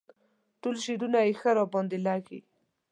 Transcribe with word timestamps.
ټول 0.61 0.75
شعرونه 0.83 1.19
یې 1.25 1.31
ښه 1.39 1.49
راباندې 1.57 1.97
لګيږي. 2.05 2.39